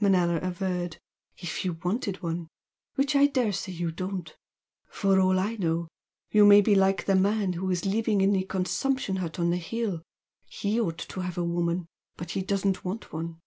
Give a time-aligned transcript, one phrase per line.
[0.00, 0.98] Manella averred
[1.36, 2.48] "If you wanted one,
[2.96, 4.34] which I daresay you don't.
[4.88, 5.86] For all I know,
[6.28, 9.58] you may be like the man who is living in the consumption hut on the
[9.58, 10.02] hill,
[10.46, 11.86] he ought to have a woman,
[12.16, 13.38] but he doesn't want one."